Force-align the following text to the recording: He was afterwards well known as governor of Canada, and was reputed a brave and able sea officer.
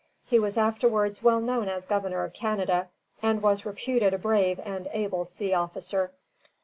He 0.25 0.39
was 0.39 0.57
afterwards 0.57 1.21
well 1.21 1.39
known 1.39 1.69
as 1.69 1.85
governor 1.85 2.23
of 2.23 2.33
Canada, 2.33 2.87
and 3.21 3.39
was 3.39 3.67
reputed 3.67 4.15
a 4.15 4.17
brave 4.17 4.59
and 4.61 4.87
able 4.93 5.25
sea 5.25 5.53
officer. 5.53 6.11